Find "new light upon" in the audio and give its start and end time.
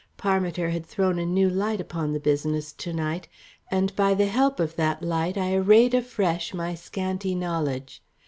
1.27-2.11